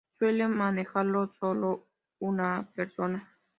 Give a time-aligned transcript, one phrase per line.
[0.17, 1.79] Suele manejarlo una
[2.17, 3.29] sola persona.